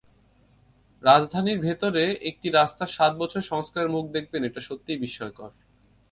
রাজধানীর 1.03 1.59
ভেতরে 1.59 2.03
একটি 2.29 2.47
রাস্তা 2.49 2.85
সাত 2.95 3.11
বছরে 3.17 3.43
সংস্কারের 3.51 3.93
মুখ 3.95 4.05
দেখবে 4.15 4.37
না, 4.39 4.45
এটা 4.47 4.61
সত্যিই 4.69 5.01
বিস্ময়কর। 5.03 5.49